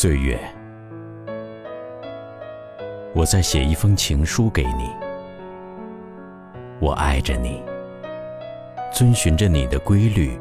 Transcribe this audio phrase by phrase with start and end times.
[0.00, 0.38] 岁月，
[3.12, 4.88] 我在写一封情书给你。
[6.78, 7.60] 我爱着你，
[8.92, 10.38] 遵循着你的规律，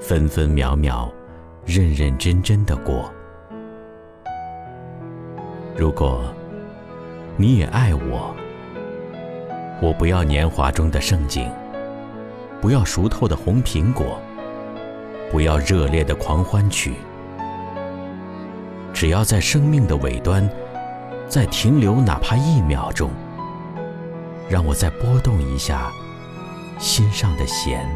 [0.00, 1.10] 分分秒秒，
[1.66, 3.12] 认认真真的过。
[5.76, 6.32] 如果
[7.36, 8.32] 你也爱我，
[9.82, 11.50] 我不要年华中的盛景，
[12.60, 14.16] 不要熟透的红苹果，
[15.28, 16.92] 不要热烈的狂欢曲。
[19.00, 20.46] 只要在生命的尾端，
[21.26, 23.08] 再停留哪怕一秒钟，
[24.46, 25.90] 让我再拨动一下
[26.78, 27.88] 心上的弦，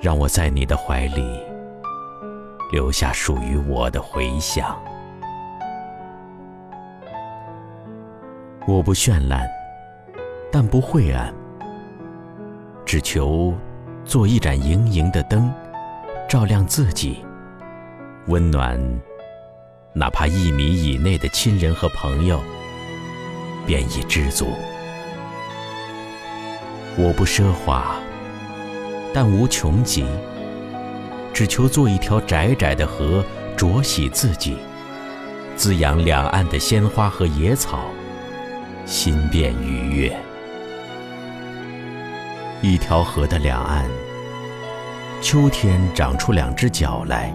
[0.00, 1.42] 让我在你的怀里
[2.70, 4.80] 留下属于我的回响。
[8.68, 9.50] 我不绚烂，
[10.52, 11.34] 但不晦暗，
[12.84, 13.52] 只求
[14.04, 15.52] 做一盏盈盈的灯，
[16.28, 17.25] 照亮自己。
[18.28, 18.76] 温暖，
[19.92, 22.42] 哪怕一米以内的亲人和朋友，
[23.64, 24.48] 便已知足。
[26.96, 27.94] 我不奢华，
[29.14, 30.04] 但无穷极，
[31.32, 33.24] 只求做一条窄窄的河，
[33.56, 34.56] 濯洗自己，
[35.54, 37.84] 滋养两岸的鲜花和野草，
[38.84, 40.16] 心便愉悦。
[42.60, 43.88] 一条河的两岸，
[45.22, 47.32] 秋天长出两只脚来。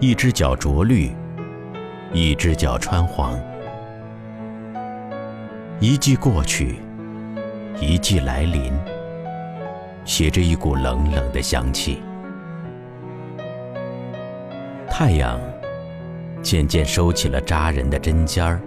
[0.00, 1.10] 一只脚着绿，
[2.12, 3.36] 一只脚穿黄。
[5.80, 6.76] 一季过去，
[7.80, 8.72] 一季来临，
[10.04, 12.00] 携着一股冷冷的香气。
[14.88, 15.36] 太阳
[16.42, 18.60] 渐渐收起了扎人的针尖儿，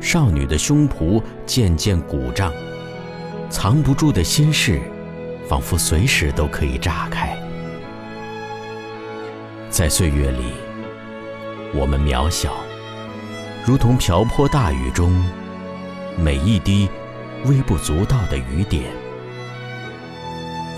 [0.00, 2.52] 少女的胸脯渐渐鼓胀，
[3.48, 4.80] 藏不住的心事，
[5.46, 7.38] 仿佛随时都可以炸开。
[9.78, 10.52] 在岁月里，
[11.72, 12.52] 我们渺小，
[13.64, 15.24] 如同瓢泼大雨中
[16.16, 16.90] 每一滴
[17.44, 18.82] 微不足道的雨点。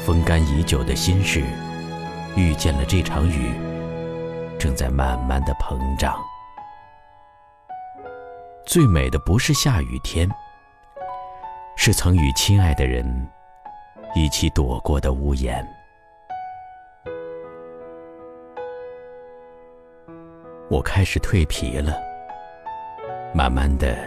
[0.05, 1.43] 风干已久的心事，
[2.37, 3.55] 遇见了这场雨，
[4.59, 6.15] 正在慢慢的膨胀。
[8.67, 10.29] 最美的不是下雨天，
[11.75, 13.27] 是曾与亲爱的人
[14.15, 15.67] 一起躲过的屋檐。
[20.71, 21.93] 我开始蜕皮了，
[23.35, 23.99] 慢慢的，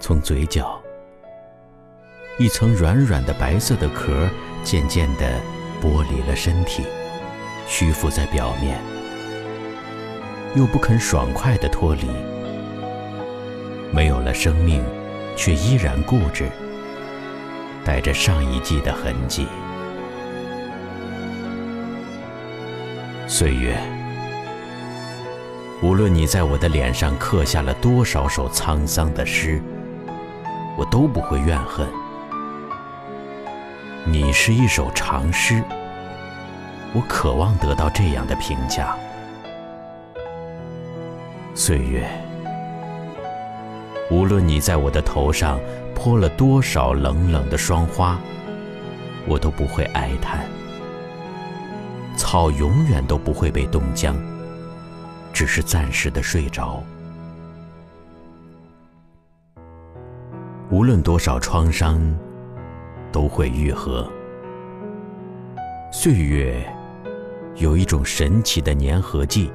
[0.00, 0.82] 从嘴角，
[2.40, 4.28] 一层软软的白色的壳
[4.64, 5.40] 渐渐的
[5.80, 6.82] 剥离了身体，
[7.68, 8.80] 虚浮在表面，
[10.56, 12.08] 又不肯爽快的脱离，
[13.92, 14.82] 没有了生命，
[15.36, 16.50] 却依然固执，
[17.84, 19.46] 带着上一季的痕迹，
[23.28, 23.78] 岁月。
[25.82, 29.60] 无论你在我的脸上刻下了多少首沧桑的诗，
[30.74, 31.86] 我都不会怨恨。
[34.04, 35.62] 你是一首长诗，
[36.94, 38.96] 我渴望得到这样的评价。
[41.54, 42.08] 岁月，
[44.10, 45.60] 无论你在我的头上
[45.94, 48.18] 泼了多少冷冷的霜花，
[49.26, 50.40] 我都不会哀叹。
[52.16, 54.16] 草永远都不会被冻僵。
[55.36, 56.82] 只是暂时的睡着。
[60.70, 62.00] 无论多少创伤，
[63.12, 64.10] 都会愈合。
[65.92, 66.66] 岁月
[67.56, 69.52] 有一种神奇的粘合剂，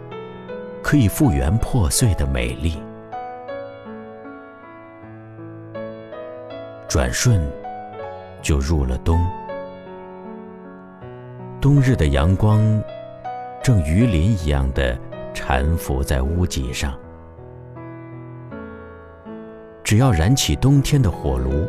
[0.83, 2.77] 可以复原破碎的美丽。
[6.87, 7.41] 转瞬
[8.43, 9.19] 就入了冬，
[11.59, 12.61] 冬日的阳光
[13.63, 14.95] 正鱼鳞一样的。
[15.33, 16.93] 缠伏在屋脊上，
[19.83, 21.65] 只要燃起冬天的火炉，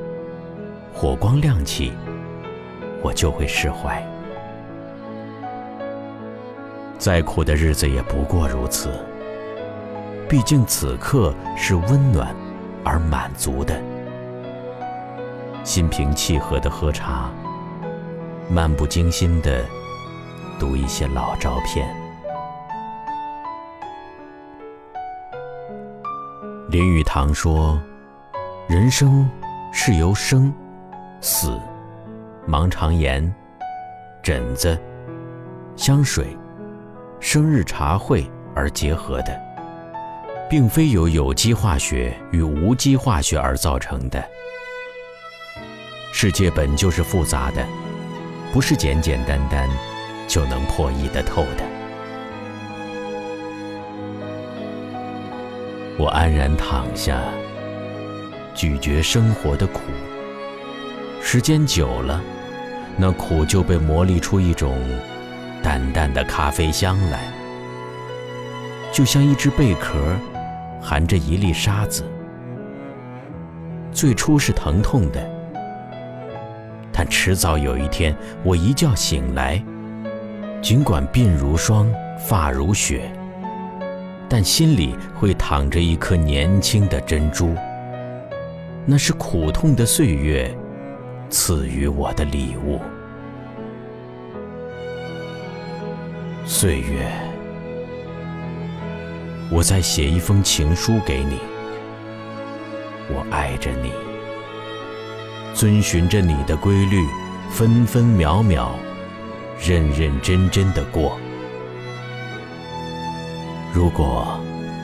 [0.93, 1.93] 火光亮起，
[3.03, 4.05] 我就会释怀。
[6.99, 8.91] 再苦的日子也不过如此，
[10.29, 12.35] 毕竟此刻是温暖
[12.85, 13.81] 而满足的。
[15.65, 17.31] 心平气和的喝茶，
[18.51, 19.65] 漫不经心的
[20.59, 22.02] 读一些老照片。
[26.73, 27.79] 林语堂说
[28.67, 29.29] ：“人生
[29.75, 30.51] 是由生、
[31.21, 31.61] 死、
[32.49, 33.31] 盲肠炎、
[34.23, 34.81] 疹子、
[35.77, 36.35] 香水、
[37.21, 39.39] 生日茶会而结合的，
[40.49, 44.25] 并非由有机化学与无机化学而造成的。
[46.11, 47.63] 世界本就是复杂的，
[48.51, 49.69] 不是简简单单
[50.27, 51.72] 就能破译得透的。
[56.03, 57.23] 我安然躺下，
[58.57, 59.83] 咀嚼生活的苦。
[61.21, 62.21] 时间久了，
[62.97, 64.77] 那苦就被磨砺出一种
[65.63, 67.21] 淡淡的咖啡香来，
[68.91, 69.97] 就像一只贝壳
[70.81, 72.05] 含着一粒沙子。
[73.93, 75.25] 最初是疼痛的，
[76.93, 78.13] 但迟早有一天，
[78.43, 79.65] 我一觉醒来，
[80.61, 81.89] 尽管鬓如霜，
[82.19, 83.09] 发如雪。
[84.35, 87.55] 但心里会躺着一颗年轻的珍珠，
[88.87, 90.51] 那是苦痛的岁月
[91.29, 92.81] 赐予我的礼物。
[96.47, 97.13] 岁月，
[99.51, 101.37] 我在写一封情书给你，
[103.11, 103.93] 我爱着你，
[105.53, 107.05] 遵循着你的规律，
[107.51, 108.71] 分分秒秒，
[109.61, 111.19] 认认真真的过。
[113.75, 114.39] 如果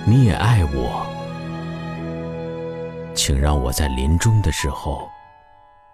[0.07, 1.07] 你也爱我，
[3.15, 5.07] 请让我在临终的时候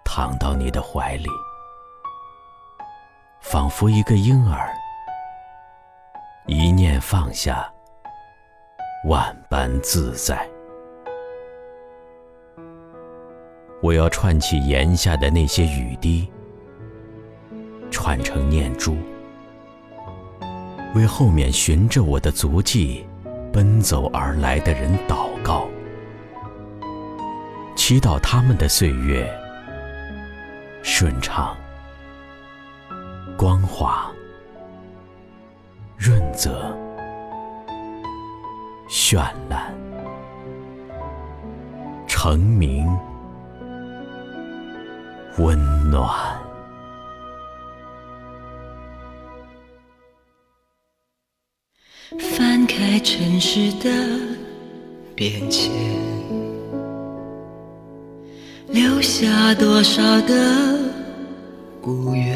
[0.05, 1.27] 躺到你的怀里，
[3.41, 4.73] 仿佛一个婴儿，
[6.45, 7.69] 一念放下，
[9.09, 10.47] 万般自在。
[13.81, 16.31] 我要串起檐下的那些雨滴，
[17.91, 18.95] 串成念珠。
[20.95, 23.05] 为后面循着我的足迹
[23.51, 25.67] 奔走而来的人祷告，
[27.75, 29.29] 祈祷他们的岁月
[30.81, 31.53] 顺畅、
[33.37, 34.09] 光滑、
[35.97, 36.73] 润泽、
[38.89, 39.17] 绚
[39.49, 39.73] 烂、
[42.07, 42.87] 成名、
[45.37, 45.59] 温
[45.89, 46.44] 暖。
[53.05, 53.89] 翻开尘世的
[55.13, 55.71] 变迁，
[58.69, 60.79] 留下多少的
[61.79, 62.35] 孤怨，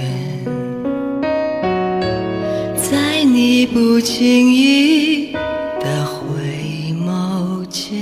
[2.76, 5.34] 在你不经意
[5.82, 7.98] 的回眸间，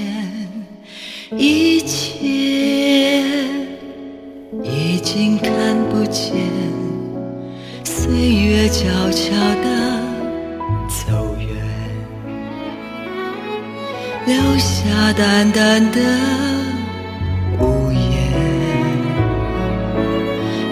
[1.38, 3.24] 一切
[4.62, 6.36] 已经看不见，
[7.86, 9.34] 岁月悄悄
[14.28, 16.02] 留下淡淡的
[17.62, 18.02] 无言，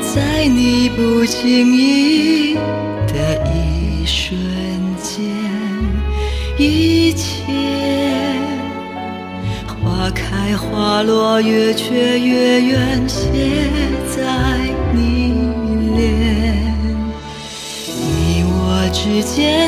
[0.02, 2.56] 在你不经意
[3.08, 4.38] 的一瞬
[5.02, 5.24] 间，
[6.58, 7.46] 一切
[9.82, 13.70] 花开花落，月缺月圆，写
[14.14, 14.22] 在
[14.94, 15.34] 你
[15.96, 16.76] 脸。
[17.88, 19.65] 你我之间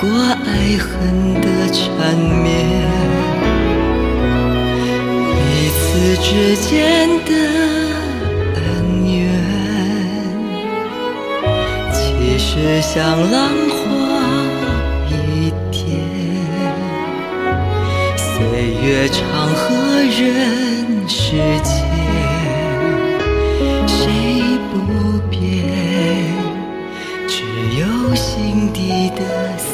[0.00, 2.46] 过爱恨的缠绵？
[5.34, 5.36] 彼
[5.74, 5.78] 此
[6.22, 7.30] 之间的。
[8.54, 8.62] 恩
[9.12, 9.18] 怨，
[11.92, 11.98] 其
[12.38, 12.96] 实像
[13.32, 13.36] 浪
[13.68, 13.76] 花
[15.10, 15.12] 一
[15.72, 15.82] 点，
[18.16, 18.26] 岁
[18.80, 19.64] 月长河
[19.98, 21.26] 人世
[21.64, 21.74] 间，
[23.88, 23.98] 谁
[24.70, 24.74] 不
[25.28, 25.36] 变？
[27.26, 27.34] 只
[27.80, 27.82] 有
[28.14, 29.20] 心底的
[29.58, 29.66] 思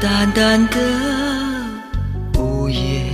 [0.00, 0.76] 淡淡的
[2.38, 3.04] 无言，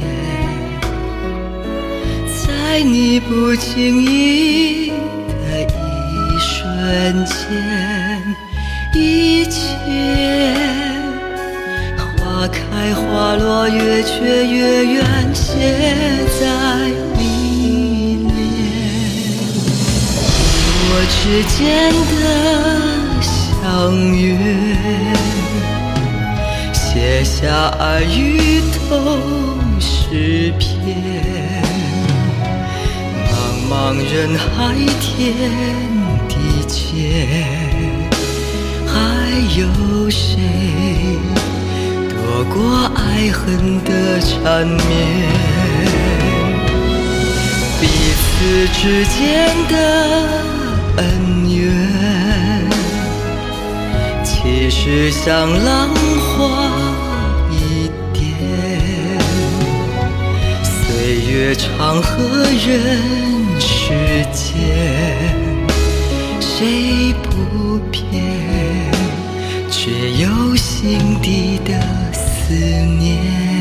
[2.28, 4.92] 在你不经意
[5.26, 7.34] 的一瞬间，
[8.94, 9.58] 一切
[12.18, 15.52] 花开花落，月缺月圆，写
[16.40, 16.46] 在。
[20.88, 21.58] 我之间
[22.12, 22.16] 的
[23.20, 23.64] 相
[24.14, 24.24] 约，
[26.96, 29.20] 写下爱与痛
[29.78, 30.96] 诗篇。
[33.28, 33.34] 茫
[33.68, 35.14] 茫人海，天
[36.26, 36.34] 地
[36.66, 37.28] 间，
[38.86, 38.96] 还
[39.58, 39.60] 有
[40.08, 40.38] 谁
[42.08, 42.56] 躲过
[42.94, 43.44] 爱恨
[43.84, 44.80] 的缠绵？
[47.78, 47.84] 彼
[48.16, 48.24] 此
[48.72, 49.74] 之间的
[50.96, 51.04] 恩
[51.54, 51.60] 怨，
[54.24, 56.85] 其实像浪花
[61.36, 62.24] 月长河
[62.66, 63.92] 人世
[64.32, 64.56] 间，
[66.40, 68.02] 谁不变？
[69.70, 71.78] 却有心底的
[72.10, 73.55] 思念。